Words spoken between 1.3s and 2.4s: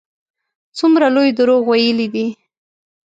دروغ ویلي دي.